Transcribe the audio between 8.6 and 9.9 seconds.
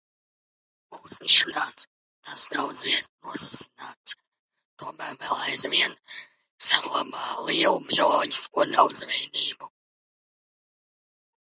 daudzveidību.